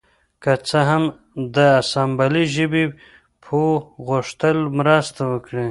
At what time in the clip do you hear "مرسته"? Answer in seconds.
4.79-5.21